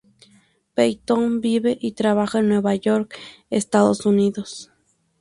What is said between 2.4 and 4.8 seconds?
Nueva York, Estados Unidos.